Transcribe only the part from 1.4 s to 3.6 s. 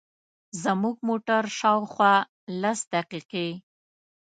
شاوخوا لس دقیقې.